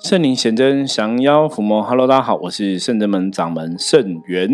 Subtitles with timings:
[0.00, 1.82] 圣灵显真，降妖伏魔。
[1.82, 4.50] Hello，大家好，我是圣真门掌门圣元，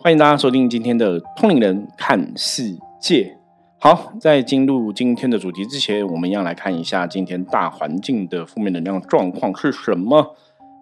[0.00, 3.38] 欢迎大家收听今天的通灵人看世界。
[3.80, 10.36] 好，在进入今天的主题之前，我们要来看一下今天大环境的负面能量状况是什么。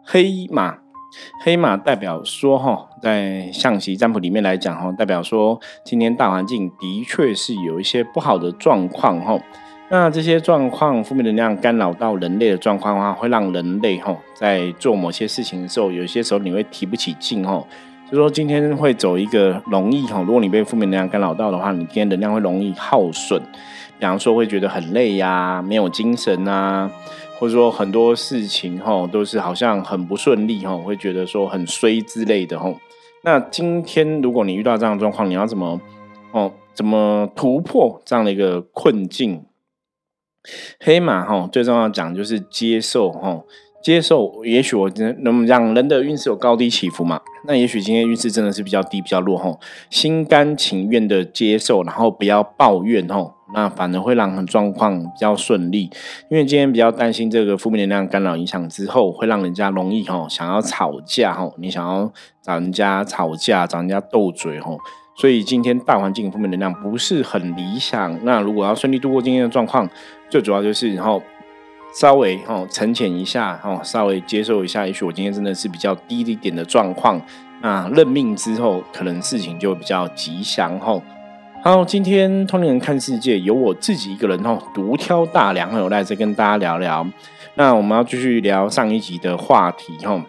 [0.04, 0.78] 黑马，
[1.42, 9.38] 黑马代表说，哈，在象棋占卜里面来讲，哈，代表说今天大环境的确是有一些不好的状况，哈。
[9.88, 17.66] 那这些状况，负面能量干扰到人类的状况的话，会让人类吼在做某些事情的时候，有些时候你会提不起劲吼。
[18.10, 23.40] 就说今天会走一个容易吼，如果你被负面能量干扰到的话，你今天能量会容易耗损。
[23.98, 26.90] 比方说会觉得很累呀，没有精神啊，
[27.38, 32.76] 或者说很多事情吼都是好像很不顺利吼，会觉得说很衰之类的吼。
[33.22, 35.80] 那今天如果你遇到这样的状况，你要怎么
[36.32, 39.44] 哦怎么突破这样的一个困境？
[40.80, 43.42] 黑马哈，最重要讲就是接受哈，
[43.82, 44.44] 接受。
[44.44, 47.20] 也许我能能让人的运势有高低起伏嘛？
[47.46, 49.56] 那也许今天运势真的是比较低、比较落哈。
[49.90, 55.90] 心甘情愿的接受，然后不要抱怨哈，那反而会让状况比较顺利。
[56.28, 64.76] 因为今天比较担心这个负面能量干扰影响之后，会让人家容易哈想要吵架哈，你想要找人家吵架、找人家斗嘴哈。
[65.18, 68.22] 所以今天大环境负面能量不是很理想。
[68.24, 69.88] 那如果要顺利度过今天的状况，
[70.28, 71.22] 最主要就是然后
[71.94, 74.86] 稍微哈沉潜一下哈，稍微接受一下。
[74.86, 77.20] 也许我今天真的是比较低一点的状况。
[77.62, 81.00] 那认命之后，可能事情就比较吉祥哈。
[81.62, 87.06] 好，今天通灵人看世界，由我自己一个人哦独挑大梁，有来再跟大家聊聊。
[87.54, 90.22] 那我们要继续聊上一集的话题哈。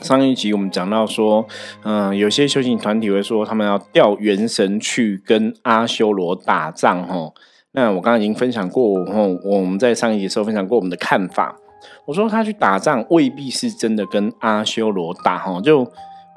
[0.00, 1.46] 上一集我们讲到说，
[1.82, 7.34] 嗯，有些修行团体会说他们要调元神去跟阿修罗打仗，哦。
[7.74, 11.56] 那我刚刚已经分享过，我，我们在上一集时候分享过我们的看法。
[12.04, 15.58] 我说他去打仗未必是真的跟阿修罗打，哈。
[15.62, 15.78] 就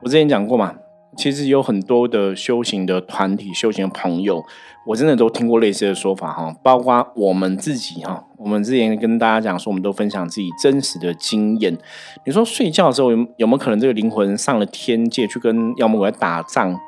[0.02, 0.73] 我之前讲过嘛，
[1.17, 4.41] 其实有很多的修行的团体、修行的朋友。
[4.88, 11.78] 我真的都听过类似的说法哈，包括我们自己哈，我们之前跟大家讲说，我们都分享自己真实的经验。
[12.25, 16.79] 你说睡觉的时候有有没有可能这个灵魂上了天界去跟妖魔鬼打仗？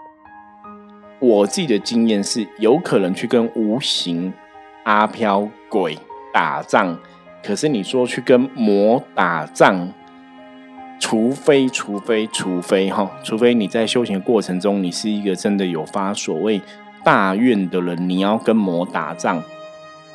[1.19, 4.31] 我自己的经验是有可能去跟无形
[4.83, 5.97] 阿飘鬼
[6.33, 6.97] 打仗，
[7.43, 9.91] 可是你说去跟魔打仗，
[10.99, 16.61] 除非除非除非哈，除非你在修行过程中，你是一个真的有发所谓。
[17.03, 19.41] 大愿的人，你要跟魔打仗，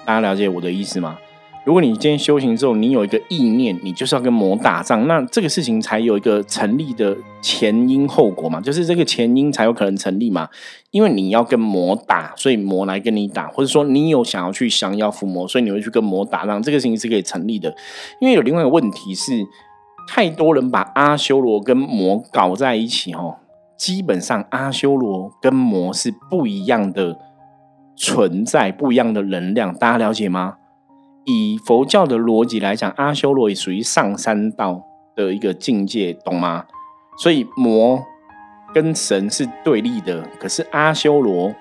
[0.04, 1.18] 大家了解我的意思吗？
[1.64, 10.48] 如果你今天修行之后，你有一个意念，你就是要跟魔打仗，那这个事情才有一个成立的前因后果嘛，就是这个前因才有可能成立嘛。
[10.90, 17.72] 因为你要跟魔打，所以魔来跟你打，或者说你有想要去降妖伏魔，所以你会去跟魔打仗，这个事情是可以成立的。
[18.20, 19.32] 因为有另外一个问题是，
[20.08, 23.36] 太多人把阿修罗跟魔搞在一起，哦。
[23.78, 27.18] 基本上，阿修罗跟魔是不一样的
[27.96, 30.56] 存在，不一样的能量，大家了解吗？
[31.24, 34.82] 以佛教的逻辑来讲，阿修罗也属于上三道
[35.14, 36.64] 的一个境界，懂吗？
[37.18, 38.02] 所以魔
[38.74, 41.54] 跟神是对立的，可是阿修罗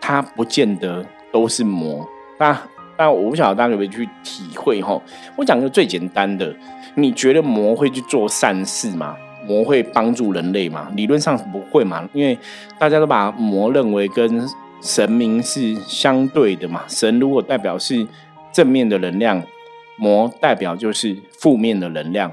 [0.00, 2.06] 他不见得都是魔。
[2.38, 2.60] 那
[2.98, 5.00] 那我不晓得大家有没有去体会哈？
[5.36, 6.54] 我讲个最简单的，
[6.96, 9.16] 你觉得魔会去做善事吗？
[9.46, 10.88] 魔会帮助人类吗？
[10.94, 12.36] 理论上不会嘛，因为
[12.78, 14.46] 大家都把魔认为跟
[14.82, 16.82] 神明是相对的嘛。
[16.88, 18.06] 神如果代表是
[18.58, 19.44] 正面的能量，
[19.96, 22.32] 魔代表就是负面的能量，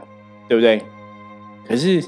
[0.49, 0.81] 对不对？
[1.67, 2.03] 可是。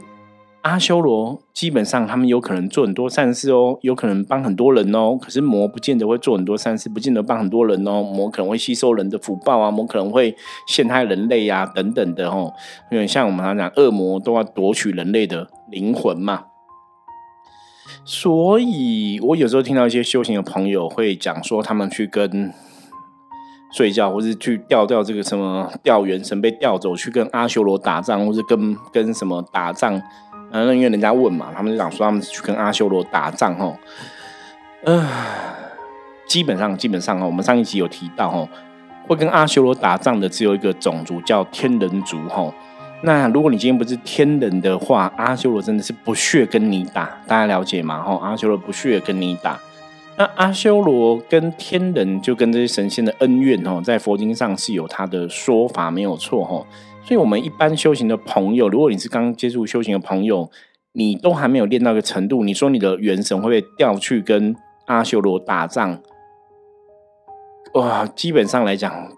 [0.63, 5.17] 阿修罗基本上他们有可能做很多善事哦，有可能帮很多人哦。
[5.21, 8.01] 可是魔不见得会做很多善事，不见得帮很多人哦。
[8.01, 10.35] 魔可能会吸收人的福报啊，魔可能会
[10.67, 12.51] 陷害人类啊，等等的哦。
[12.91, 16.47] 因为像我们常讲，恶魔都要夺取人类的灵魂嘛。
[18.03, 22.51] 所以我有时候听到一些修行的朋友会讲说，他们去跟
[23.77, 30.01] 睡觉，或是去调调这个什么调元神被调走去跟阿修罗打仗，或是跟跟什么打仗。
[30.49, 33.77] 嗯，因为人家问嘛，他们就讲说他们去跟阿修罗打仗哦。
[34.83, 35.07] 呃，
[36.27, 38.49] 基本上基本上哈，我们上一集有提到哦，
[39.05, 42.51] 会跟阿修罗打仗的只有一个种族叫天人族哈。
[43.03, 48.01] 那如果你今天不是天人的话，阿修罗真的是不屑跟你打，大家了解吗？
[48.01, 49.59] 哈，阿修罗不屑跟你打。
[50.17, 56.65] 那阿修罗跟天人就跟这些神仙的恩怨哦，在佛经上是有他的说法，没有错哈。
[57.03, 60.49] 所以，我们一般修行的朋友，如果你是刚接触修行的朋友，
[60.93, 64.55] 你都还没有练到一个程度，你说你的元神会不会调去跟
[64.87, 65.99] 阿修罗打仗？
[67.75, 69.09] 哇，基本上来讲，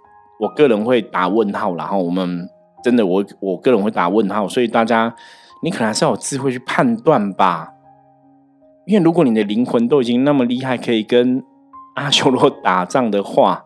[0.42, 1.74] 我个人会打问号。
[1.76, 2.48] 然后我们
[2.84, 4.50] 真的，我我个人会打问号。
[4.50, 5.16] 所以大家，
[5.64, 7.72] 你可能还是要有智慧去判断吧。
[8.90, 11.44] 因为如果你的灵魂都已经那么厉害，可以跟
[11.94, 13.64] 阿修罗打仗的话，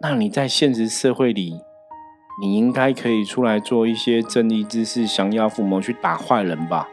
[0.00, 1.60] 那你在现实社会里，
[2.40, 6.88] 你应该可以出来做一些正义之事，降妖伏魔，去打坏人吧，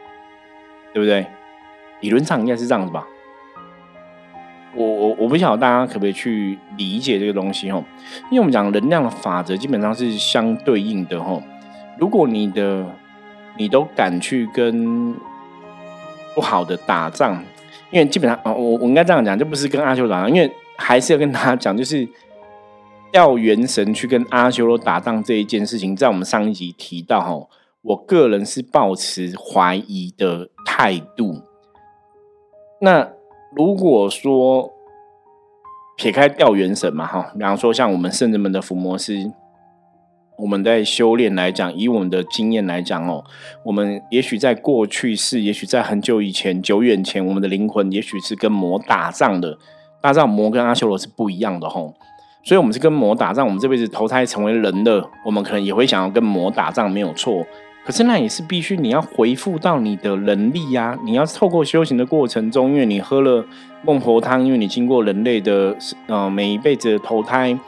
[0.92, 1.26] 对不对？
[2.02, 3.06] 理论上应该是这样子吧。
[4.74, 7.82] 我我我不晓得大家可不可以去理解这个东西哦，
[8.30, 11.42] 因为我们讲能量的法则基本上是相对应的哦。
[11.98, 12.84] 如果你的
[13.56, 15.16] 你都敢去跟
[16.38, 17.36] 不好的打仗，
[17.90, 22.08] 因为基本上我我应该这样讲，就不是跟阿修罗打仗，因为还是要跟他讲，就是
[23.10, 27.48] 调元神去跟阿修罗打仗这一件事情，在我们上一集提到哈，
[27.82, 31.42] 我个人是抱持怀疑的态度。
[32.80, 33.10] 那
[33.56, 34.70] 如果说
[35.96, 39.32] 撇开调元神嘛哈，比方说像我们圣人们的伏魔师。
[40.38, 43.24] 我们在修炼来讲，以我们的经验来讲哦，
[43.64, 49.58] 我们也许在过去是，也许在很久以前、久远前，我们的灵魂也许是跟魔打仗的。
[50.00, 51.92] 大家知道魔跟阿修罗是不一样的吼，
[52.44, 53.44] 所以我们是跟魔打仗。
[53.44, 57.44] 我们这辈子投胎成为人的，我们可能也会想要跟魔打仗，没有错。
[57.84, 63.44] 可是那也是必须你要回复到你的能力呀，你要透过修行的过程中，因为你喝了
[63.82, 65.76] 孟婆汤，因为你经过人类的
[66.06, 67.58] 呃每一辈子的投胎。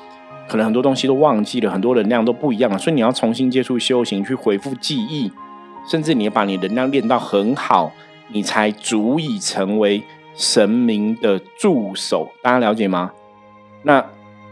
[0.50, 5.30] 可能很多东西都忘记了，很多能量都不一样了，所以你要重新接触修行，去恢复记忆，
[5.88, 7.92] 甚至你要把你能量练到很好，
[8.32, 10.02] 你才足以成为
[10.34, 12.32] 神明的助手。
[12.42, 13.12] 大家了解吗？
[13.84, 14.04] 那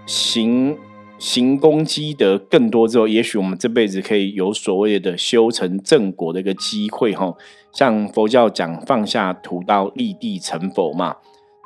[0.06, 0.78] 行
[1.18, 7.12] 行功积德更多之后，也许我们这辈子可以有所谓的修成正果的一个机会。
[7.12, 7.34] 哈，
[7.72, 11.16] 像佛教讲放下屠刀，立地成佛嘛。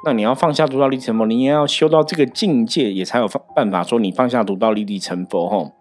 [0.04, 5.72] 那你要放下毒道立地成佛，你也要修到这个境界，也才有放办法说你放下毒道立地成佛吼。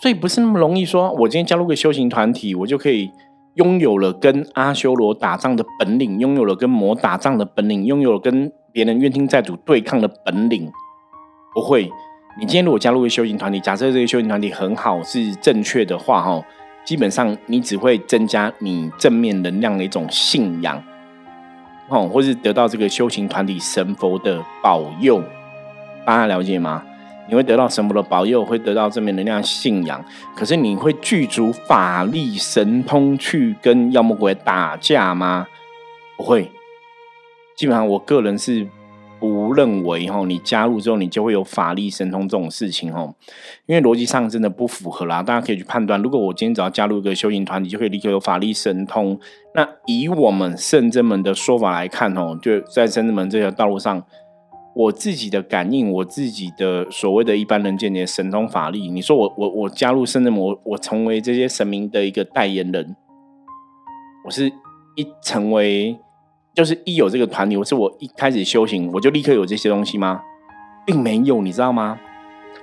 [0.00, 3.10] 所以不是那么容易说，我今天加入个修行团体，我就可以
[3.54, 10.70] 拥有了跟阿修罗打仗的本领，拥有了跟魔打仗的本领，拥有了跟别人冤亲债主对抗的本领。
[11.54, 11.90] 不会，
[12.38, 16.40] 你今天如果加入个修行团体，假设这个修行团体很好，是正确的话哈，
[16.84, 20.84] 基本上你只会增加你正面能量的一种信仰。
[21.88, 25.22] 哦，或是得到这个修行团体神佛的保佑，
[26.04, 26.82] 大家了解吗？
[27.28, 30.04] 你会得到神佛的保佑，会得到正面能量信仰。
[30.36, 35.46] 可是你会具足法力神通去跟妖魔鬼打架吗？
[36.16, 36.50] 不会。
[37.56, 38.66] 基本上，我个人是。
[39.18, 43.14] 不认为哈，你加入之后你就会有法力神通这种事情哦，
[43.66, 45.22] 因为逻辑上真的不符合啦。
[45.22, 49.18] 大家可以去判断，如果我今天只要加入一个修行团体，就可以立刻有法力神通。
[49.54, 54.02] 那以我们圣真门的说法来看哦，就在圣真门这条道路上，
[54.74, 62.94] 我自己的感应，我自己的所谓的一般人见的神通法力，你说我我我加入圣真门，我我成为这些神明的一个代言人，
[64.26, 64.52] 我是
[64.96, 65.98] 一成为。
[66.56, 70.22] 就是一有这个团体，我是我一开始修行，我就立刻有这些东西吗？
[70.86, 71.98] 并没有，你知道吗？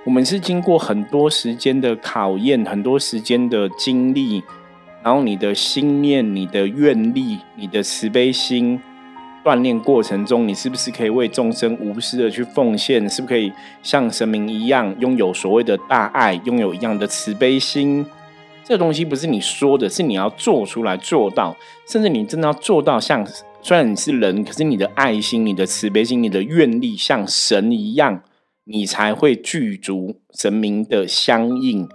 [0.03, 4.41] 我们是经过很多时间的考验，很多时间的经历，
[5.03, 8.81] 然后你的心念、你的愿力、你的慈悲心
[9.43, 13.07] 锻炼过程中，你是不是可以为众生无私的去奉献？
[13.07, 13.53] 是不是可以
[13.83, 18.03] 像神明一样，拥有所谓的大爱，拥有一样的慈悲心？
[18.63, 21.55] 这东西不是你说的，是你要做出来做到，
[21.87, 23.23] 甚至你真的要做到像。
[23.65, 28.21] 虽然你是人，可是你的爱心、你的慈悲心、你的愿力像神一样，
[28.65, 31.87] 你才会具足神明的相应。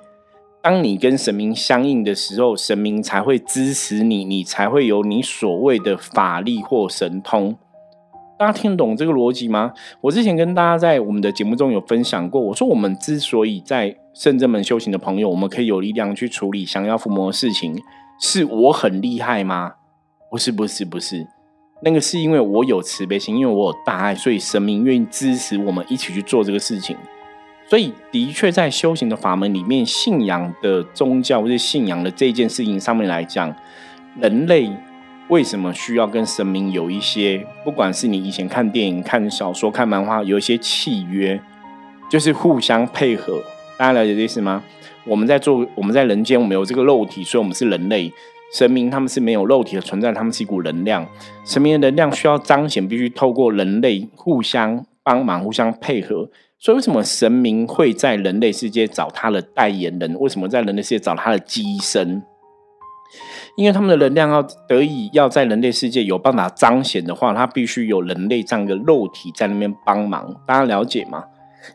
[0.62, 7.54] 当你跟神明相应的时候，神明才会支持你，你才会有你所谓的法力或神通。
[8.38, 9.74] 大家听懂这个逻辑吗？
[10.00, 17.78] 我之前跟大家在我们的节目中有分享过，我说我们之所以在圣正门修行的朋友，我们可以有力量去处理降妖伏魔的事情，
[18.18, 19.74] 是我很厉害吗？
[20.30, 21.26] 不是，不是，不是。
[21.80, 26.96] 那个是因为我有慈悲心，因为我有大爱，所以神明愿意支持我们一起去做这个事情。
[27.68, 33.54] 所以，的确在修行的法门里面，信仰的宗教或者信仰的这件事情上面来讲，
[34.18, 34.70] 人类
[35.28, 41.38] 为什么需要跟神明有一些，不管是你以前看电影、看小说、看漫画，有一些契约，
[42.10, 43.38] 就是互相配合。
[43.76, 44.64] 大家了解这意思吗？
[45.04, 48.10] 我们在做，我们在人间，我们有这个肉体，所以我们是人类。
[48.52, 51.06] 神明他们是没有肉体的存在，他们是一股能量。
[51.44, 56.30] 神明的能量需要彰显，必须透过人类互相帮忙、互相配合。
[56.58, 60.18] 所以，为什么神明会在人类世界找他的代言人？
[60.18, 62.22] 为什么在人类世界找他的机身？
[63.56, 70.34] 因为他们的能量要得以要在人类世界有办法彰显的话，他必须有人类这样一个肉体在那边帮忙。
[70.46, 71.24] 大家了解吗？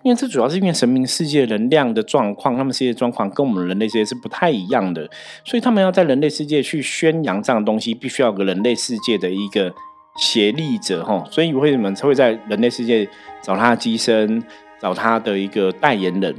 [0.02, 5.10] 因为这主要是因为神明世界能量的状况，他们世界状况跟我们人类世界是不太一样的，
[5.46, 9.74] 所以他们要在人类世界去宣扬这样的东西，必须要个人类世界的一个
[10.18, 11.24] 协力者哈。
[11.30, 13.08] 所以为什么会在人类世界
[13.42, 14.44] 找他的机身，
[14.82, 16.36] 找他的一个代言人？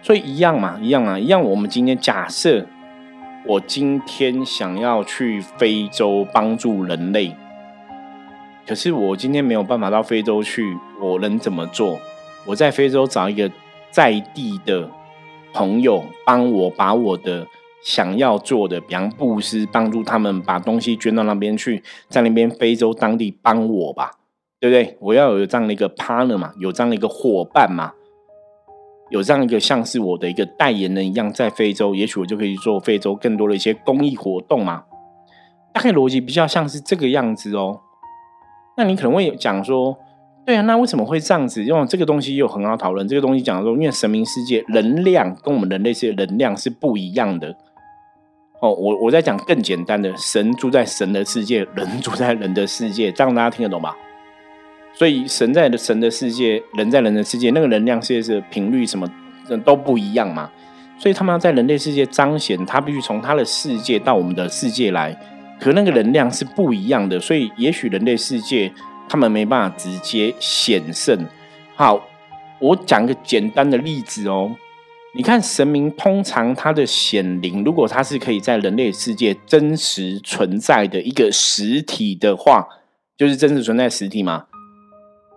[0.00, 1.42] 所以一样嘛，一样嘛，一样。
[1.42, 2.66] 我们今天假设
[3.46, 7.36] 我今天想要去非洲帮助人类。
[8.68, 11.98] 可是我今天没有办法到非洲去，我能怎么做？
[12.44, 13.50] 我在非洲找一个
[13.90, 14.90] 在地的
[15.54, 17.46] 朋友，帮我把我的
[17.82, 24.10] 想要做的，比方布施，帮助他们把东西捐到那边去，在那边非洲当地帮我吧，
[24.60, 24.98] 对不对？
[25.00, 27.94] 我要有这样的一个 partner 嘛，有这样的一个伙伴嘛，
[29.08, 34.84] 有这样一个像是我的一个代言人一样，在非洲，也许我就可以做非洲更多的一些公益活动嘛。
[35.72, 37.80] 大概逻辑比较像是这个样子哦。
[38.78, 39.98] 那你可能会讲说，
[40.46, 41.64] 对啊，那为什么会这样子？
[41.64, 43.06] 因为这个东西又很好讨论。
[43.08, 47.56] 这个东西讲说，因为神明世界能量跟我们人类世界能量是不一样的。
[48.60, 53.96] 哦，我我在讲更简单的，神住在神的世界，人住在人的世界，这样大家听得懂吧？
[54.94, 59.08] 所以神在的神的世界，人在人的世界，那个能量世界是频率什么
[59.64, 60.48] 都不一样嘛。
[60.98, 65.16] 所以他们要在人类世界彰显，他必须从他的世界到我们的世界来。
[65.60, 68.72] 可那个能量是不一样的，所以也许人类世界
[69.08, 71.26] 他们没办法直接显圣。
[71.74, 72.00] 好，
[72.60, 74.56] 我讲个简单的例子哦。
[75.14, 82.68] 你看神明通常他的显灵，如果他是可以在人类世界真实存在的一个实体的话，
[83.16, 84.44] 就是真实存在实体嘛。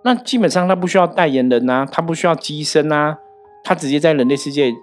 [0.03, 3.17] 那基本上他不需要代言人呐，他不需要机身啊，
[3.63, 4.73] 他直接在人类世界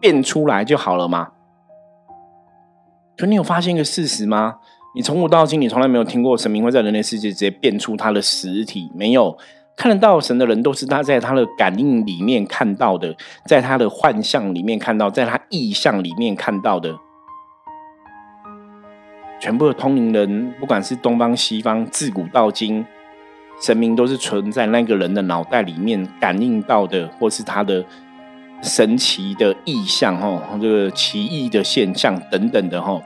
[0.00, 1.32] 变出来就好了嘛。
[3.16, 4.56] 可你有发现一个事实吗？
[4.94, 9.36] 你从古到今，你从来没有听过神明会在人类世界直接变出他的实体，没有
[9.76, 16.94] 看得到神的人，都是他在他的感应里面看到的，在他的幻象里面看到，在他意象里面看到的。
[19.40, 22.84] 全部的通灵人，不管是东方西方，自古到今，
[23.62, 27.84] 神明都是存在那个人的脑袋里面感应到的，或是他的。
[28.62, 33.00] 神奇的意象，哈，这个奇异的现象等等的，哈，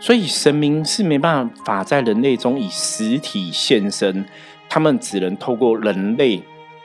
[0.00, 4.24] 所以神明是没办法在人类中以实体现身，
[4.68, 6.42] 他们只能透过人类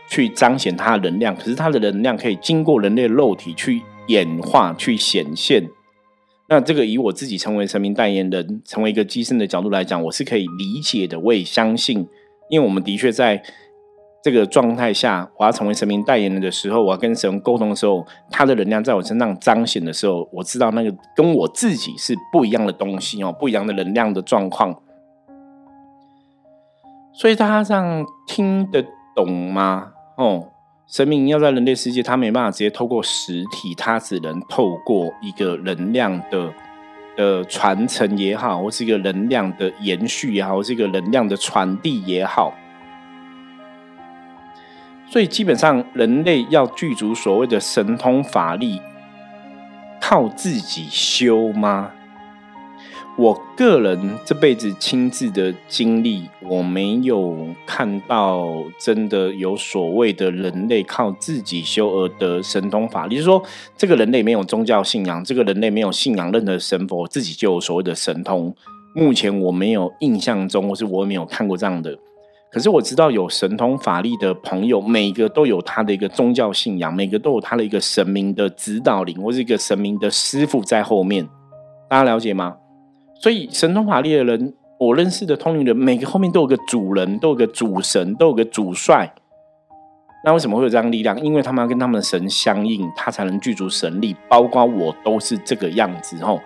[0.08, 5.68] 去彰显他的能量，可是他的能量可以经过人类肉体去演化、去显现。
[6.48, 12.08] 那这个以我自己成为神明代言人、成为一个机身的角度来讲，我是可以理解的，我也相信，
[12.50, 13.44] 因为我们的确在。
[14.24, 24.74] 这个状态下，我要成为神明代言人的时候，我要跟神沟通的时候，他的能量在我身上彰显的时候，我知道那个跟我自己是不一样的东西哦，不一样的能量的状况。
[27.12, 28.82] 所以大家这样听得
[29.14, 29.92] 懂吗？
[30.16, 30.48] 哦，
[30.88, 36.54] 神明要在人类世界，他没办法直接透过实体，他只能透过一个能量的
[37.18, 42.54] 的传承也好，或是一个能量的延续也好，或是一个能量的传递也好。
[45.14, 48.82] 所以基本上，人类要具足所谓的神通法力，
[50.02, 51.92] 靠自己修吗？
[53.16, 63.18] 我个人这辈子亲自的经历，我没有看到真的有所谓的人类靠自己修而得神通法力。
[63.18, 63.44] 就是说，
[63.78, 68.56] 这个人类没有宗教信仰，这个人类没有信仰任何神佛，自己就有所谓的神通。
[68.96, 72.00] 目前我没有印象中，或是我没有看过这样的。
[72.54, 81.28] 可是我知道有神通法力的朋友，每个都有他的一个宗教信仰，每个都有他的一个神明的指导灵，或是一个神明的师傅在后面。
[81.90, 82.58] 大家了解吗？
[83.20, 89.12] 所以神通法力的人，我认识的通灵人，每个后面都有个主人，都有个主神，都有个主帅。
[90.24, 91.20] 那为什么会有这样力量？
[91.24, 94.16] 因为他们要跟他们的神相应，他才能具足神力。
[94.30, 96.40] 包括我都是这个样子吼，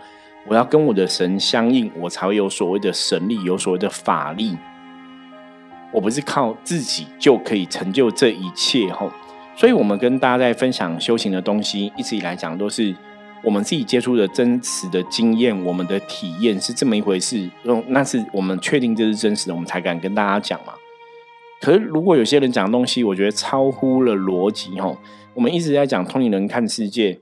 [0.47, 4.57] 我要跟我的神相应，我才会有所谓的神力，有所谓的法力。
[5.93, 9.09] 我不是靠自己就可以成就这一切吼，
[9.55, 12.95] 所以我们跟大家在分享修行的东西，一直以来讲都是
[13.43, 17.49] 我们自己接触的真实的经验，我们的体验是这么一回事。
[17.63, 20.73] 用那是我们确定这是真实的，我们才敢跟大家讲嘛。
[21.61, 24.97] 可是如果有些人讲的东西，我觉得超乎了逻辑吼，
[25.33, 27.21] 我们一直在讲通灵人看世界，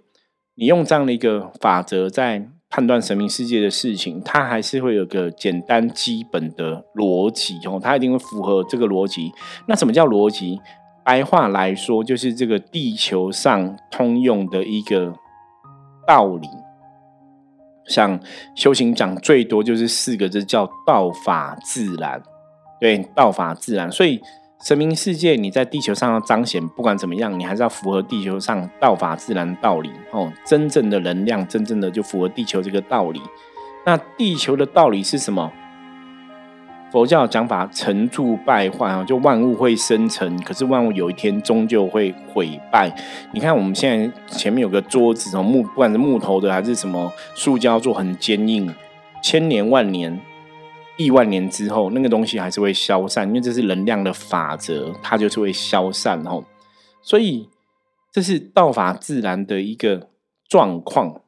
[0.56, 2.50] 你用这样的一个法则在。
[2.76, 9.32] 判断神明世界的事情，它还是会有个简单基本的逻辑哦，它一定会符合这个逻辑。
[9.66, 10.60] 那什么叫逻辑？
[11.02, 15.14] 白话来说，就是这个地球上通用的一个
[16.06, 16.50] 道理。
[17.88, 18.20] 像
[18.56, 22.22] 修行讲最多就是四个字，叫道法自然。
[22.82, 23.90] 对，道法自然。
[23.90, 24.22] 所以
[24.64, 30.32] 神明世界，你在地球上要彰显，不管怎么样，你还是要符合地球上道法自然道理哦。
[30.46, 33.22] 真正的能量，真正的就符合地球这个道理。
[33.86, 35.52] 那地球的道理是什么？
[36.92, 42.90] 佛教讲法，成住败坏啊，就万物会生成，可是万物有一天终究会毁败。
[43.34, 48.74] 你看我们现在前面有个桌子，从木，不管是木头的还是什么塑胶做，很坚硬，
[49.22, 50.20] 千年万年。
[50.98, 56.44] 亿万年之后，那个东西还是会消散，因为这是能量的法则，它就是会消散哦。
[57.02, 57.50] 所以
[58.12, 60.10] 这是道法自然的一个
[60.48, 61.22] 状况。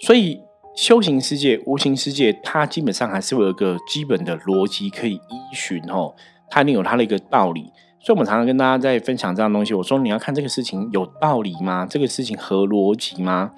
[0.00, 0.40] 所以
[0.76, 6.14] 修行世界、无形世界，它基本上还是有一个基本的逻辑可以依循哦，
[6.50, 7.72] 它一定有它的一个道理。
[8.00, 9.74] 所以，我们常常跟大家在分享这样东西。
[9.74, 11.84] 我说，你要看这个事情有道理吗？
[11.84, 13.50] 这个事情合逻辑吗？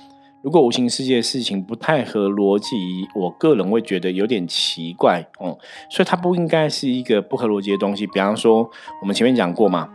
[0.42, 2.75] 如果无形世界的事情不太合逻辑，
[3.14, 5.59] 我个人会觉得有点奇怪哦，
[5.90, 8.06] 所以它不应该是一个不合逻辑的东西。
[8.06, 8.70] 比方说，
[9.02, 9.87] 我们前面讲过嘛，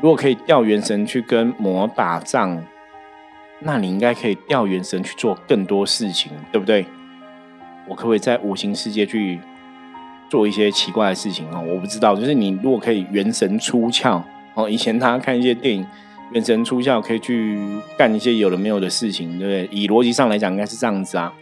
[0.00, 2.60] 如果可以调元神去跟魔打仗，
[3.60, 6.84] 那你应该可以调元神去做更多事情，对不对？
[7.88, 9.38] 我可不可以在无形世界去
[10.28, 11.64] 做一些奇怪的事情哦？
[11.64, 14.20] 我不知道，就是你如果可以元神出窍
[14.54, 15.86] 哦，以前他看一些电影。
[16.32, 17.58] 元神出窍可以去
[17.96, 19.78] 干一些有的没有的事情，对不对？
[19.78, 21.32] 以逻辑上来讲，应该是这样子啊。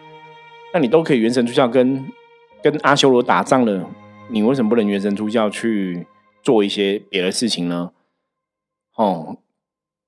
[0.73, 2.05] 那你都可以元神出窍跟
[2.62, 3.90] 跟阿修罗打仗了，
[4.28, 6.07] 你为什么不能元神出窍去
[6.43, 7.90] 做一些别的事情呢？
[8.95, 9.38] 哦，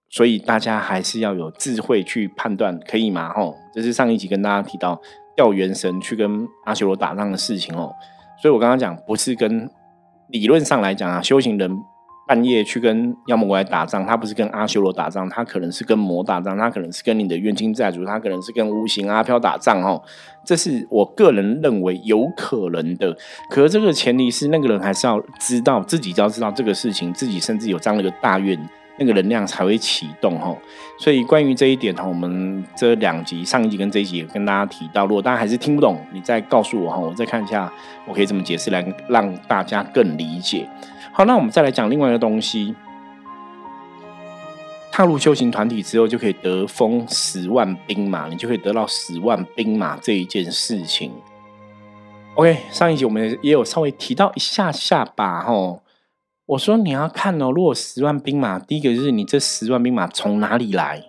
[0.08, 3.32] 所以大家还是要有智慧去判断，可以吗？
[3.36, 5.00] 哦，这是上一集跟大家提到
[5.36, 7.92] 调元神去跟阿修罗打仗的事情哦。
[8.40, 9.68] 所以我刚刚讲不是跟
[10.28, 11.82] 理论上来讲啊，修行人。
[12.28, 20.02] 半夜去跟妖魔鬼怪打仗，他不是跟阿修罗打仗，他可能是跟魔打仗，他可能是跟你的冤亲债主，他可能是跟无形阿飘打仗哦。
[20.44, 23.16] 这是我个人认为有可能的。
[23.48, 28.58] 可是这个前提是那个人还是要知道自己要知道这个事情，自己甚至有这样的一个大愿，
[28.98, 30.54] 那个能量才会启动哦。
[30.98, 37.72] 所以关于这一点哈，我们这两集上一集跟这一集也跟大家提到，如果大家还是听不懂，你再告诉我哈，我再看一下
[38.06, 40.68] 我可以怎么解释来让大家更理解。
[41.18, 42.76] 好，那我们再来讲另外一个东西。
[44.92, 51.10] 踏入修行团体之后，就可以得封十万兵马，你就可以得到十万兵马这一件事情。
[52.36, 55.82] OK，上一集我们也有稍微提到一下下吧，吼。
[56.46, 61.02] 我说你要看哦，如果十万兵马，第一个就是你这十万兵马从哪里来？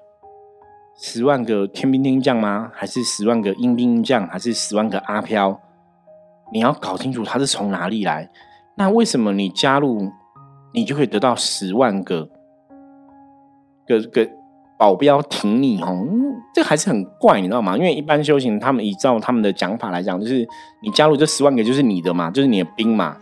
[1.00, 2.72] 十万个天兵天将吗？
[2.74, 4.28] 还是十万个阴兵将？
[4.28, 5.62] 还是十万个阿飘？
[6.52, 8.28] 你要搞清楚他是从哪里来。
[8.80, 10.10] 那为什么你加入，
[10.74, 12.30] 你就可以得到十万个
[13.86, 14.26] 个个
[14.78, 15.82] 保镖挺你？
[15.82, 16.08] 哦，
[16.56, 17.76] 这还是很怪，你知道吗？
[17.76, 20.48] 因为一般修行，他们依照他们的讲法来讲，就是
[20.82, 23.18] 你加入这十万个就是你的嘛，就是你的兵嘛。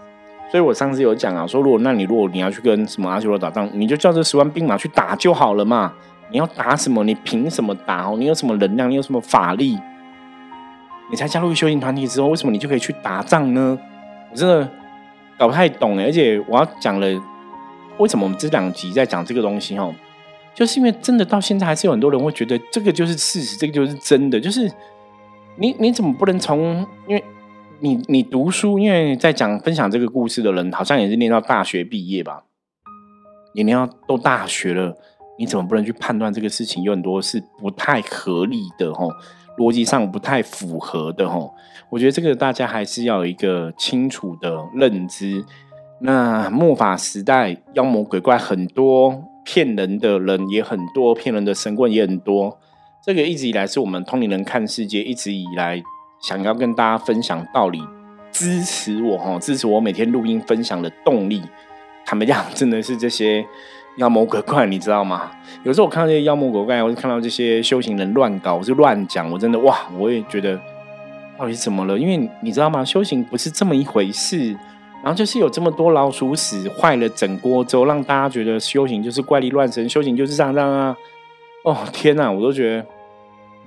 [0.51, 5.91] 所以我上次有讲啊，说如果那你如果你要去跟什么阿修罗打仗，你就叫这十万兵马去打就好了嘛。
[6.29, 7.03] 你要打什么？
[7.03, 8.07] 你凭什么打？
[8.07, 8.91] 哦，你有什么能量？
[8.91, 9.75] 你有什么法力？
[11.09, 13.75] 你才加入修行团体之后，为什么你就可以去打仗呢？
[14.29, 14.69] 我真的。
[15.37, 17.07] 搞不太懂而且我要讲了，
[17.97, 19.77] 为什么我们这两集在讲这个东西？
[19.77, 19.93] 哦，
[20.55, 24.39] 就是因为真的到现在还是有很多人会觉得这个就是事实，这个就是真的。
[24.39, 24.71] 就是
[25.57, 26.85] 你你怎么不能从？
[27.07, 27.23] 因为
[27.79, 32.43] 你你读书，因为在讲分享这个故事的人，好像也是念到大学毕业吧？
[33.53, 34.97] 你念到都大学了，
[35.37, 38.93] 你怎么不能去判断这个事情有很多是不太合理的？
[38.93, 39.11] 吼。
[39.57, 41.53] 逻辑上不太符合的吼，
[41.89, 45.43] 我觉得这个大家还是要有一个清楚的认知。
[45.99, 52.59] 那末法时代妖魔鬼怪很多，骗人的人也很多，骗人的神棍也很多。
[53.03, 55.81] 这个一直以来是我们通灵人看世界一直以来
[56.21, 57.81] 想要跟大家分享道理，
[58.31, 61.41] 支持我哈，支持我每天录音分享的动力。
[62.05, 63.45] 坦白讲，真的是这些。
[63.97, 65.31] 妖魔鬼怪，你知道吗？
[65.63, 69.29] 有时候我看到这些妖魔鬼怪，我就看到这些修行人乱搞，我就乱讲。
[69.29, 70.59] 我真的哇，我也觉得
[71.37, 71.97] 到底怎么了？
[71.97, 72.85] 因为你知道吗？
[72.85, 74.55] 修行不是这么一回事。
[75.03, 80.97] 然后就是有这么多老鼠屎坏了整锅粥，让大家觉得修行就是怪力乱神，修行就是这样这样啊！
[81.63, 82.85] 哦天哪，我都觉得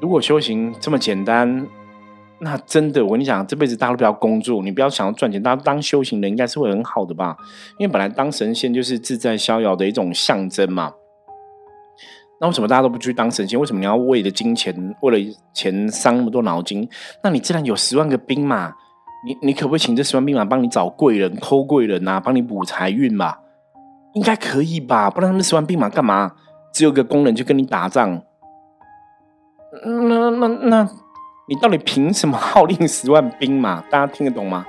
[0.01, 1.66] 如果修行这么简单。
[2.42, 7.37] 那真的，我跟你讲，这辈子大家都不要工作，你不要想要赚钱，大家当修行人应该是会很好的吧？
[7.79, 10.94] 因为本来当神仙就是自在逍遥的一种象征嘛。
[12.40, 13.61] 那为什么大家都不去当神仙？
[13.61, 16.88] 为什么你要为了金钱、为了钱伤那么多脑筋？
[17.22, 18.72] 那你既然有十万个兵马，
[19.26, 23.37] 你你可不可以请这十万兵马帮你找贵人、抠贵人啊，帮你补财运嘛？
[24.14, 25.11] 应该可以吧？
[25.11, 26.33] 不然他们十万兵马干嘛？
[26.72, 28.22] 只有个工人就跟你打仗？
[29.85, 30.90] 那那那。
[31.51, 33.81] 你到底凭什么号令十万兵马？
[33.91, 34.65] 大家听得懂吗？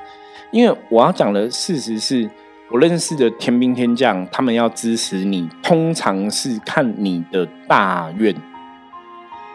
[0.49, 2.27] 因为我要讲的事实是，
[2.71, 8.35] 我认识的天兵天将，他们要支持你，通常是看你的大愿，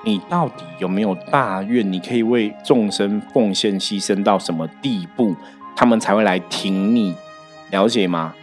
[0.04, 1.92] 你到底有没有大愿？
[1.92, 5.34] 你可以为众生奉献牺牲到什么地步，
[5.74, 7.12] 他们才会来挺你，
[7.72, 8.36] 了解吗？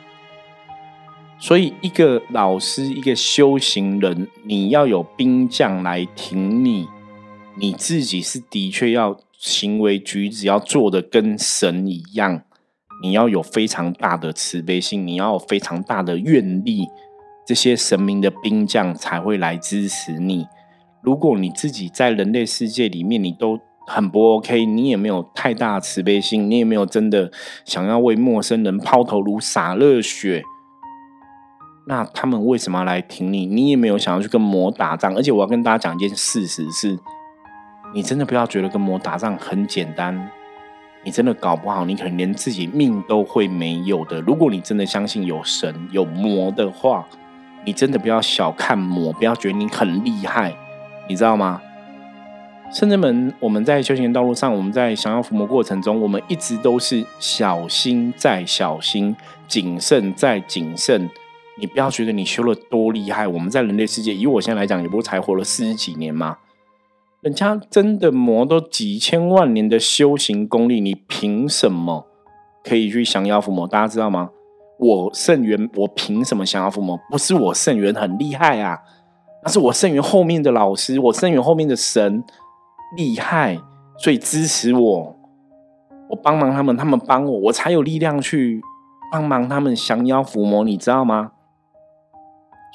[1.39, 6.89] 所以，一个老师，一个修行人，你要有兵将来挺你，
[7.55, 12.41] 你自己是的确要行为举止要做的跟神一样，
[13.01, 16.87] 你要有非常大的慈悲心，你要有非常大的愿力，
[17.45, 20.47] 这些神明的兵将才会来支持你。
[21.03, 27.31] 如果你自己在人类世界里面，你都很不 OK，你也没有太大慈悲心，你也没有真的
[27.65, 30.41] 想要为陌生人抛头颅洒热血。
[31.85, 33.45] 那他们为什么要来挺你？
[33.45, 36.97] 你也没有想要去跟魔打仗，而且我要跟大家讲一件事实是：
[37.93, 40.29] 你真的不要觉得跟魔打仗很简单，
[41.03, 44.19] 你真的搞不好，你可能连自己命都会没有的。
[44.21, 47.07] 如果你真的相信有神有魔的话，
[47.63, 50.55] 你真的不要小看魔，不要觉得你很厉害，
[51.07, 51.61] 你知道吗？
[52.71, 59.15] 圣人们，我们在修行道路上，我们在降妖伏魔过程中，我们一直都是小心再小心，
[59.47, 61.07] 谨慎再谨慎。
[61.59, 66.39] 你不要觉得你修了多厉害，我们在人类世界，以我现在来讲，也不才活了四十几年吗？
[67.23, 72.05] 人家真的磨都几千万年的修行功力，你凭什么
[72.65, 73.65] 可以去降妖伏魔？
[73.65, 74.29] 大家知道吗？
[74.77, 76.99] 我圣元，我凭什么降妖伏魔？
[77.09, 78.77] 不是我圣元很厉害啊，
[79.41, 82.21] 那是我圣元后面的老师，我圣元后面的神
[82.97, 83.57] 厉害，
[83.97, 85.15] 所以支持我，
[86.09, 88.61] 我帮忙他们，他们帮我，我才有力量去
[89.13, 91.31] 帮忙他们降妖伏魔，你知道吗？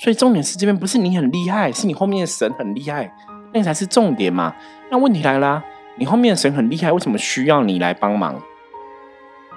[0.02, 3.12] 所以重点是这边不是你很厉害，是你后面的神很厉害，
[3.52, 4.54] 那才是重点嘛。
[4.90, 5.62] 那问题来了，
[5.96, 8.40] 你后面的神很厉害，为什么需要你来帮忙？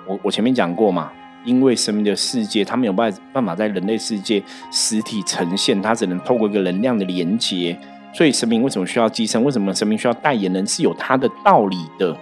[0.07, 1.11] 我我前面讲过嘛，
[1.45, 7.77] 因为神明的世界，他没有办办法在人类世界实体呈现，他只能透过一个能量的连接。
[8.13, 9.41] 所以神明为什么需要机身？
[9.43, 10.67] 为什么神明需要代言人？
[10.67, 12.17] 是有他的道理的。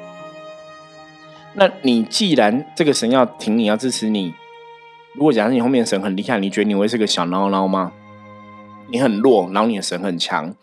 [1.53, 4.33] 那你既然这个神要挺你，要支持你，
[5.15, 7.91] 如果假设你后面的神很厉害，你觉得你会是个小孬孬吗？
[8.91, 10.53] 你很弱，然后你的神很强，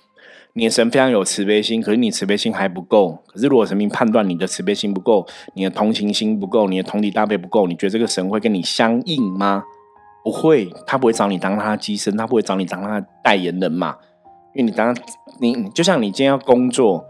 [0.59, 3.23] 你的神非常有慈悲心，可是你慈悲心还不够。
[3.27, 9.65] 可是如果神明判断你的慈悲心不够，你的同情心不够，你的同理大悲不够，你觉得这个神会跟你相应吗？
[10.25, 13.97] 不会，他不会找你当他的机身，他不会找你当他的代言人嘛？
[14.55, 14.97] 因为你当
[15.41, 17.05] 你就像你今天要工作，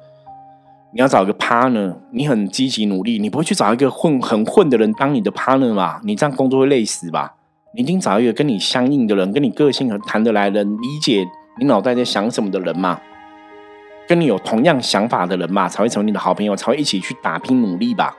[0.93, 6.01] 你要找一个 partner，你很积极努力，你不会去找一个混很混的人当你的 partner 嘛？
[6.03, 7.37] 你这样工作会累死吧？
[7.77, 11.25] 你一定找一个跟你相应的人，跟你个性和谈得来的人，理解
[11.61, 13.01] 你脑袋在想什么的人嘛，
[14.09, 18.17] 跟你有同样想法的人嘛，才会成为你的好朋友，才会一起去打拼努力吧。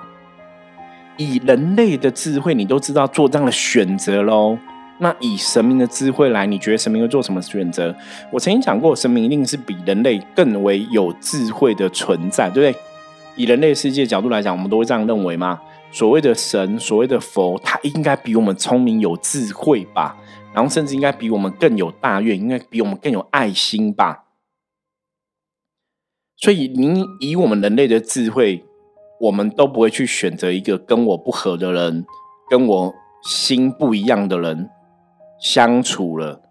[1.17, 4.58] 以人类的智慧，你都知道做这样的选择喽。
[5.00, 7.95] 那以神明的智慧来，你觉得神明会做什么选择？
[8.32, 12.82] 我曾经讲过，神明一定是比人类更为有智慧的存在，对不对？
[13.36, 15.60] 以人类世界角度来讲，我们都会这样认为吗？
[15.91, 20.17] 所谓的神，所谓的佛，他应该比我们聪明有智慧吧？
[20.54, 24.23] 然后甚至应该比我们更有大愿，应该比我们更有爱心吧？
[26.39, 28.63] 所以，你以我们人类的智慧，
[29.21, 32.06] 我们都不会去选择一个跟我不合的人，
[32.47, 34.69] 跟我心不一样的人
[35.39, 36.41] 相处了，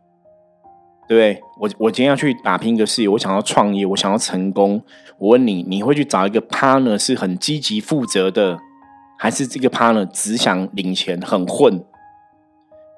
[1.09, 1.41] 对不对？
[1.61, 4.83] 我我今天要去打拼一个事业，我想要创业，我想要成功。
[5.19, 8.59] 我问你，你会去找一个 partner 是很积极负责的？
[9.17, 11.83] 还是这个 partner 只想领钱，很混。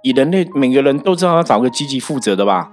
[0.02, 2.72] 以人类每个人都知道要找个积极负责的吧？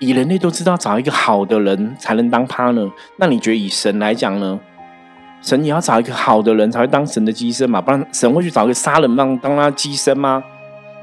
[0.00, 2.90] 以人类都知道找一个好的人才能当 partner。
[3.16, 4.60] 那你觉得以神来讲呢？
[5.40, 7.80] 神也要找一个好的人才会当神的机身嘛？
[7.80, 10.42] 不然神会去找一个杀人犯当他机身吗？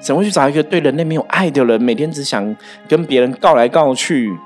[0.01, 2.55] 神会去找一个对人类没有爱的人，每天只想
[2.87, 4.37] 跟别人告来告去、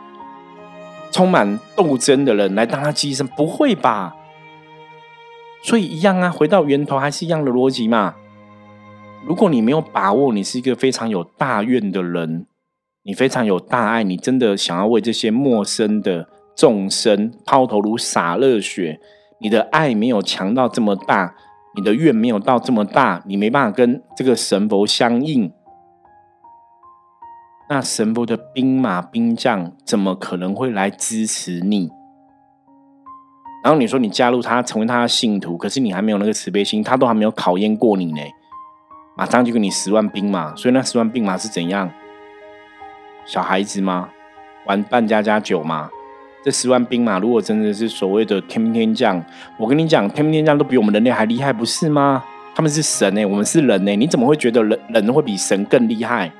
[1.12, 3.26] 充满斗争的人来当他机身？
[3.28, 4.16] 不会吧？
[5.64, 8.14] 所以一样啊，回到源头还是一样的逻辑嘛。
[9.26, 12.46] 如果你没有把握，你是一个非常有大愿的人，
[13.04, 19.00] 你非常有大爱，你真的想要为这些陌生的众生抛头颅洒热血，
[19.40, 21.34] 你的爱没有强到这么大，
[21.76, 25.52] 你的愿没有到这么大，你没办法跟这个神佛相应，
[27.70, 31.90] 那神佛的兵马兵将怎么可能会来支持你？
[33.64, 38.22] 然后你说你加入他，成为他的信徒，可是你还没有那个慈悲心，他都还没有考验过你呢，
[39.18, 41.90] 马上就给你十万兵马，所以那十万兵马是怎样？
[43.30, 44.10] 小孩子吗？
[44.66, 45.88] 玩扮家家酒吗？
[46.44, 49.24] 这十万兵马如果真的是所谓的天兵天将，
[49.56, 52.24] 我跟你讲，天兵天将都比我们人类还厉害，不是吗？
[52.56, 56.32] 他们是神哎，我们是人哎，你怎么会觉得人人会比神更厉害？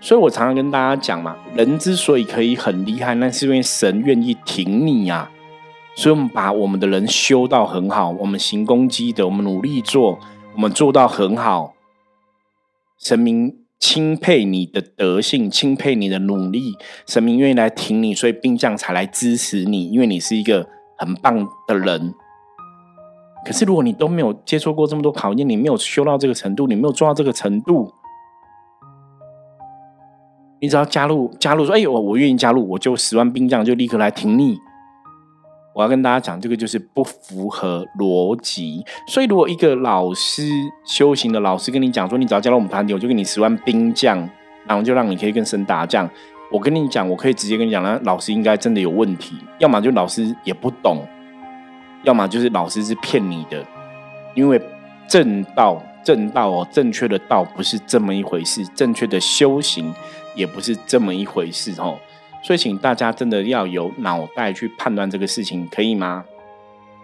[0.00, 5.28] 所以我常常跟大家讲嘛，人之所以可以很厉害，那是因为神愿意挺你呀。
[5.96, 10.20] 所以我们把我们的人修到很好，我们行功积德，我们努力做，
[10.54, 11.74] 我们做到很好，
[13.00, 22.14] 神明钦佩你的德性，钦佩你的努力，神明愿意来挺你，所以兵将才来支持你，因为你是一个很棒的人。
[23.44, 27.92] 可是，如果你都没有接受过这么多考验，你没有修到这个程度，你没有做到这个程度，
[30.60, 34.58] 你只要加入，加入说：“哎，我我愿意加入，我就十万兵将就立刻来挺你。”
[35.74, 38.84] 我要跟大家讲，这个就是不符合逻辑。
[39.06, 40.42] 所以，如果一个老师
[40.84, 44.18] 修行的老师跟你讲说：“你只要加入我们团体，我就给你十万兵将，
[44.66, 46.08] 然后就让你可以跟神打仗。”
[46.52, 51.02] 我跟你讲，我可以直接跟你讲，那老师应该真的有问题，要么就老师也不懂。
[52.02, 53.64] 要么就是老师是骗你的，
[54.34, 54.60] 因为
[55.08, 59.94] 正道正道哦，正确的道不是这么一回事，正确的修行
[60.34, 61.98] 也不是这么一回事哦。
[62.42, 66.24] 所以，请大家真的要有脑袋去判断这个事情，可以吗？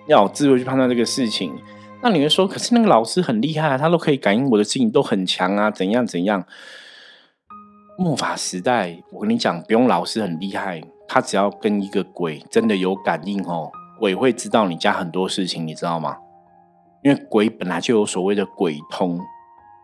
[0.07, 1.55] 要有智慧去判断这个事情。
[2.03, 6.45] 那你会说，可是那个老师很厉害，他都可以感应我的事情都很强啊，怎样怎样？
[7.99, 13.71] 末法时代，我跟你讲，不用老师很厉害，他只要跟一个鬼真的有感应哦。
[13.99, 16.17] 鬼会知道你家很多事情，你知道吗？
[17.03, 19.21] 因为鬼本来就有所谓的鬼通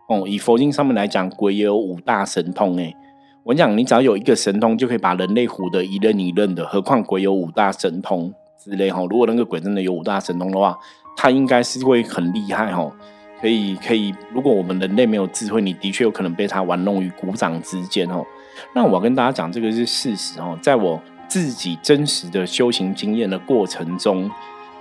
[0.07, 0.27] 哦。
[0.27, 2.95] 以佛经上面来讲，鬼也有五大神通诶。
[3.45, 6.65] 我讲，你只要有一个神通，就可以把人类唬得一愣一愣的。
[6.65, 9.01] 何况鬼有五大神通之类哈。
[9.07, 10.75] 如果那个鬼真的有五大神通的话，
[11.15, 12.91] 他应该是会很厉害哈。
[13.39, 18.25] 可以可以，如果我们人类没有智慧，你的确有可能被他玩弄于股掌之间哦。
[18.73, 20.99] 那我要跟大家讲，这个是事实哦，在我。
[21.27, 24.29] 自己真实的修行经验的过程中，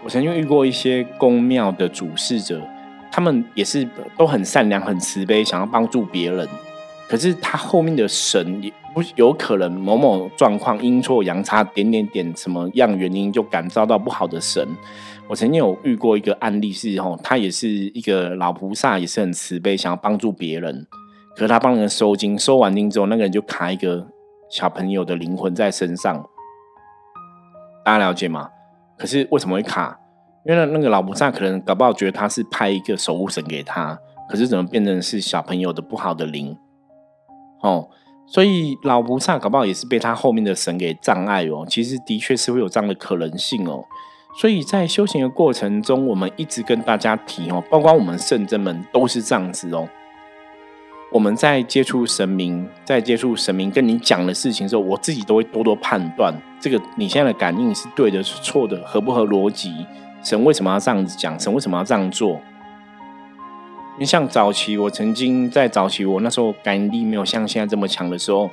[0.04, 2.60] 我曾经遇过一些宫庙的主事者，
[3.10, 6.46] 他们也是都很善良、很慈悲，想要帮助别人。
[7.08, 14.66] 可是他后面的神也不有可能某某状况阴错阳差点点点什么样原因就感召到不好的神。
[15.28, 20.86] 我曾经有遇过一个案例是吼，他也是一个老菩萨，也是很慈悲，想要帮助别人。
[21.34, 24.06] 可是他帮人收经，收完经之后，那个人就卡一个
[24.50, 26.24] 小朋友的灵魂在身上。
[27.84, 28.50] 大家了解吗？
[28.98, 29.98] 可是为什么会卡？
[30.46, 36.56] 因为那个老菩萨可能搞不好觉得他是派一个守护神给他，可是怎么变成是小朋友的不好的灵？
[37.64, 37.88] 哦，
[38.26, 41.64] 所以老菩萨搞不好也是被他后面的神给障碍哦。
[41.66, 43.82] 其实的确是会有这样的可能性哦。
[44.38, 49.88] 所以在修行的过程中，我们一直跟大家提哦，包括我们圣真们都是这样子哦。
[51.10, 59.72] 我们在接触神明，在接触神明跟你讲的事情的时候，我自己都会多多判断，这个你现在的感应是对的，是错的，合不合逻辑？
[60.22, 61.38] 神为什么要这样子讲？
[61.40, 62.40] 神为什么要这样做？
[63.96, 68.50] 你像早期，我曾经在早期，我那时候感应力没有像现在这么强的时候，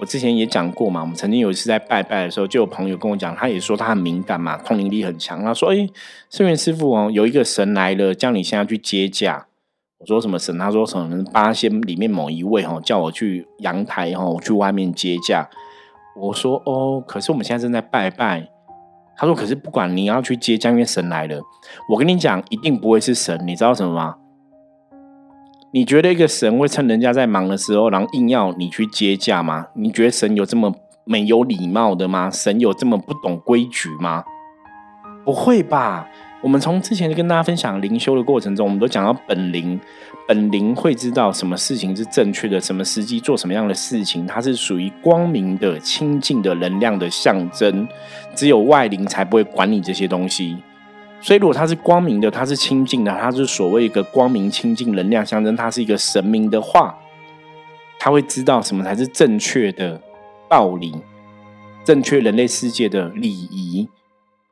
[0.00, 1.00] 我之前也讲过嘛。
[1.00, 5.44] 我们曾经有一次在拜拜的时候，就有朋友跟我讲，他也说他很敏感嘛，通灵力很强。
[5.44, 5.88] 他说：“哎，
[6.28, 9.46] 圣元师傅哦，有一个神来了，叫你现在去接驾。”
[9.98, 10.58] 我说什么神？
[10.58, 15.48] 他说可能八仙里面某一位哈，叫我去阳台哈，去外面接驾。
[16.16, 18.48] 我说哦，可是我们现在正在拜拜。
[19.16, 21.40] 他说可是不管你要去接驾，因为神来了。
[21.90, 23.38] 我跟你讲，一定不会是神。
[23.46, 24.16] 你知道什么吗？
[25.72, 29.66] 你觉得一个神会趁人家在忙的时候，然后硬要你去接驾吗？
[29.74, 32.28] 你觉得神有这么没有礼貌的吗？
[32.28, 34.24] 神有这么不懂规矩吗？
[35.24, 36.08] 不会吧。
[36.42, 39.78] 我们从之前跟大家分享灵修的过程中，我们都讲到本灵，
[40.26, 47.86] 本灵会知道什么事情是正确的，什么时机做什么样的事情，它是属于光明的、清净的能量的象征。
[48.34, 50.56] 只有外灵才不会管你这些东西。
[51.20, 56.98] 所以，如果它是光明的，它是清净的，它是所谓一个光明清净能量象征，它是一个神明的话，
[57.98, 60.00] 他会知道什么才是正确的
[60.48, 60.94] 道理，
[61.84, 63.88] 正确人类世界的礼仪，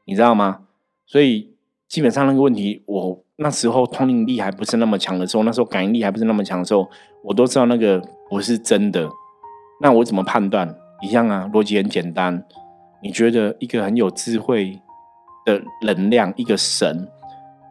[0.05, 0.61] 你知道吗？
[1.07, 1.55] 所以。
[1.89, 6.87] 基本上那个问题，我那时候通灵力还不是那么强的时候，那时候感应力还不是那么强的时候，
[7.25, 9.09] 我都知道那个不是真的。
[9.81, 10.77] 那我怎么判断？
[11.01, 12.45] 一样啊，逻辑很简单。
[13.03, 14.79] 你觉得一个很有智慧
[15.49, 17.09] 的能量，一个神，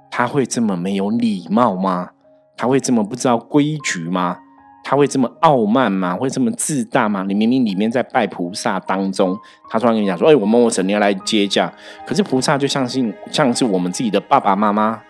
[0.10, 2.10] 他会这么没有礼貌吗？
[2.56, 4.40] 他会这么不知道规矩吗？
[4.84, 6.16] 他会这么傲慢吗？
[6.16, 7.24] 会这么自大吗？
[7.28, 9.38] 你明明里面在拜菩萨当中，
[9.70, 11.72] 他突然跟你讲说：“哎，我某某神你要来接驾。”
[12.08, 15.02] 可是菩萨就相信像是我们自己的爸爸妈妈、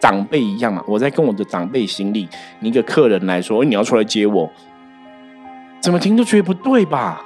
[0.00, 0.82] 长辈一样嘛。
[0.88, 2.28] 我在跟我的长辈行礼，
[2.60, 4.50] 你一个客人来说：“哎，你要出来接我。”
[5.80, 7.22] 怎么听都觉得不对吧？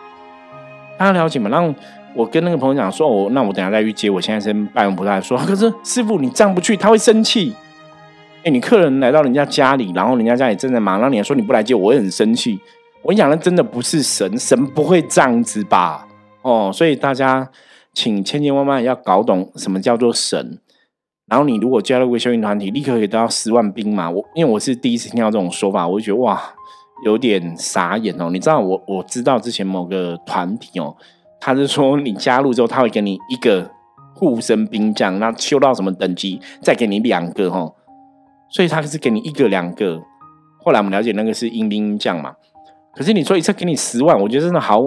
[0.99, 1.49] 大家了解吗？
[1.49, 1.75] 让
[2.15, 7.55] 我跟那个朋友讲说：“我那我等下再去接。”我现在先拜完菩萨说：“可是师傅你这样不去，他会生气。”
[8.45, 12.59] 哎，你客人来到人家家里，然后人家家里正在忙，然后你说你不来接我，会很生气。
[13.03, 16.07] 我跟你讲，那真的不是神，神不会这样子吧？
[16.43, 17.49] 哦，所以大家
[17.95, 20.59] 请千千万万要搞懂什么叫做神。
[21.27, 24.11] 然后你如果加入一个修行团体，立刻可以得到十万兵马。
[24.11, 26.43] 我因为我是第一次听到这种说法，我就觉得哇，
[27.05, 28.29] 有点傻眼哦。
[28.31, 30.97] 你知道我我知道之前某个团体哦，
[31.45, 33.69] 他是说你加入之后，他会给你一个
[34.15, 37.69] 护身兵将，那修到什么等级，再给你两个哈。
[38.49, 40.01] 所以他是给你一个两个。
[40.63, 42.35] 后来我们了解那个是阴兵将嘛。
[42.95, 44.87] 可是你说一次给你十万，我觉得真的好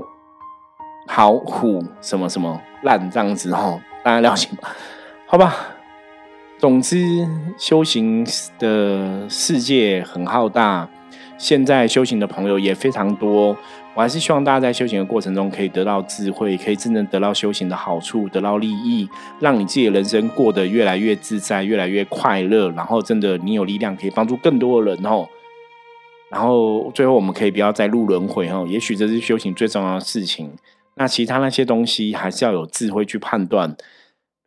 [1.08, 4.70] 好虎什么什么烂这样子哦，大家了解吗？
[5.28, 5.54] 好吧。
[6.58, 8.26] 总之，修行
[8.58, 10.88] 的世界很浩大，
[11.38, 13.56] 现在修行的朋友也非常多。
[13.93, 19.08] 我还是希望大家在修行的过程中可以得到智慧，可以真正得到修行的好处，得到利益，
[19.39, 22.69] 让你自己的人生过得越来越自在，越来越快乐。
[22.71, 25.28] 然后，真的你有力量可以帮助更多的人哦。
[26.30, 28.65] 然后，最后我们可以不要再入轮回哦。
[28.67, 30.52] 也许这是修行最重要的事情。
[30.95, 33.76] 那其他那些东西还是要有智慧去判断。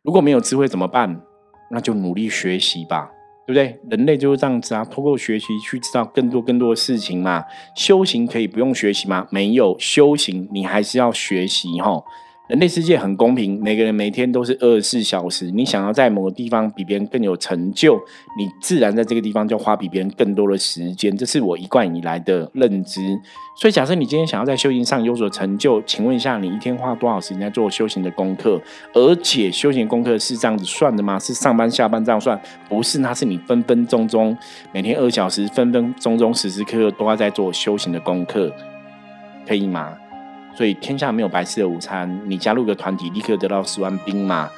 [0.03, 1.21] 如果没有智慧怎么办？
[1.71, 3.11] 那就努力学习吧，
[3.49, 3.79] 对不对？
[3.89, 7.43] 人类就是这样子啊，通过学习去知道更多更多的事情嘛。
[7.75, 9.25] 修行可以不用学习吗？
[9.31, 12.03] 没有，修行你还是要学习哈。
[12.49, 15.51] 人类世界很公平，每个人每天都是二十四小时。
[15.51, 17.93] 你想要在某个地方比别人更有成就，
[18.39, 21.15] 你自然在这个地方就花比别人更多的时间。
[21.15, 23.01] 这是我一贯以来的认知。
[23.55, 28.59] 所以，假设你今天想要在修行上有所成就，请问一下，你一天花多少时间在做修行的功课？
[28.95, 31.19] 而且，修行功课是这样子算的吗？
[31.19, 32.41] 是上班下班这样算？
[32.67, 34.35] 不是，那是你分分钟钟
[34.71, 38.51] 每天二小时，分分钟钟时时刻刻都要在做修行的功课，
[39.47, 39.95] 可以吗？
[40.55, 42.21] 所以天下没有白吃的午餐。
[42.25, 44.49] 你加入个团体，立刻得到十万兵马。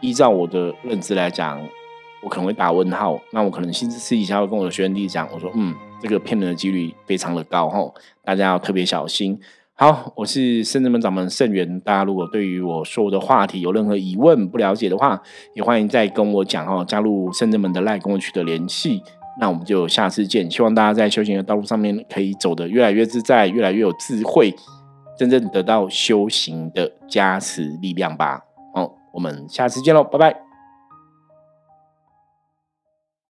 [0.00, 1.60] 依照我的认知来讲，
[2.22, 3.20] 我可能会打问号。
[3.32, 9.38] 那我可能私私底下会跟我的学员弟讲，我说：“嗯，这个骗人的几率非常的高，吼，大家要特别小心。”
[9.76, 11.80] 好，我是圣人门掌门圣元。
[11.80, 15.22] 大家如果对于我说的话题有任何疑问、不了解的话，
[15.54, 16.84] 也欢迎再跟我讲哦。
[16.86, 19.02] 加入圣人门的赖，跟我取得联系。
[19.40, 24.54] 那我们就下次见，希望大家在修行的道路上面可以走得越来越自在，越来越有智慧，
[25.18, 28.44] 真正得到修行的加持力量吧。
[28.74, 30.49] 好，我们下次见喽，拜拜。